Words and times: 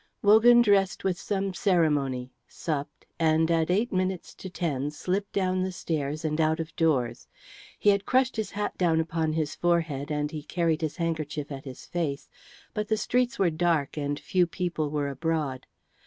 Wogan 0.23 0.63
dressed 0.63 1.03
with 1.03 1.19
some 1.19 1.53
ceremony, 1.53 2.33
supped, 2.47 3.05
and 3.19 3.51
at 3.51 3.69
eight 3.69 3.93
minutes 3.93 4.33
to 4.33 4.49
ten 4.49 4.89
slipped 4.89 5.31
down 5.31 5.61
the 5.61 5.71
stairs 5.71 6.25
and 6.25 6.41
out 6.41 6.59
of 6.59 6.75
doors. 6.75 7.27
He 7.77 7.91
had 7.91 8.07
crushed 8.07 8.35
his 8.35 8.49
hat 8.49 8.75
down 8.79 8.99
upon 8.99 9.33
his 9.33 9.53
forehead 9.53 10.09
and 10.09 10.31
he 10.31 10.41
carried 10.41 10.81
his 10.81 10.97
handkerchief 10.97 11.51
at 11.51 11.65
his 11.65 11.85
face. 11.85 12.29
But 12.73 12.87
the 12.87 12.97
streets 12.97 13.37
were 13.37 13.51
dark 13.51 13.95
and 13.95 14.19
few 14.19 14.47
people 14.47 14.89
were 14.89 15.07
abroad. 15.07 15.67